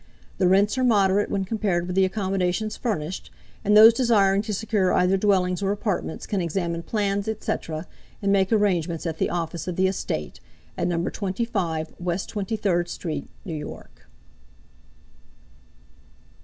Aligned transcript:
The 0.39 0.47
rents 0.47 0.79
are 0.79 0.83
moderate 0.83 1.29
when 1.29 1.45
compared 1.45 1.85
with 1.85 1.95
the 1.95 2.05
accommodations 2.05 2.75
furnished, 2.75 3.29
and 3.63 3.77
those 3.77 3.93
desiring 3.93 4.41
to 4.41 4.51
secure 4.51 4.91
either 4.93 5.15
dwellings 5.15 5.61
or 5.61 5.71
apartments 5.71 6.25
can 6.25 6.41
examine 6.41 6.81
plans, 6.81 7.25
&c., 7.39 7.53
and 8.23 8.31
make 8.31 8.51
arrangements 8.51 9.05
at 9.05 9.19
the 9.19 9.29
office 9.29 9.67
of 9.67 9.75
the 9.75 9.85
estate, 9.85 10.39
at 10.75 10.87
No. 10.87 11.03
25 11.07 11.93
West 11.99 12.29
Twenty 12.29 12.55
third 12.57 12.89
street, 12.89 13.29
New 13.45 13.53
York. 13.53 14.07